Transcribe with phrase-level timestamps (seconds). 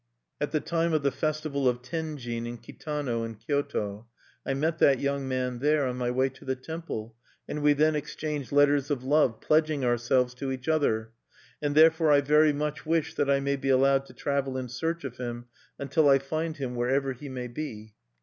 [0.41, 4.07] "At the time of the festival of Tenjin at Kitano in Kyoto,
[4.43, 7.13] I met that young man there, on my way to the temple;
[7.47, 11.11] and we then exchanged letters of love, pledging ourselves to each other.
[11.61, 15.03] "And therefore I very much wish that I may be allowed to travel in search
[15.03, 15.45] of him,
[15.77, 17.93] until I find him, wherever he may be."